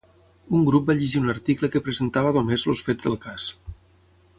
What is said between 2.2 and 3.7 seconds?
només els fets del cas.